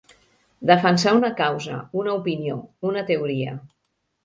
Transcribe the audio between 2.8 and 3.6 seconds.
una teoria.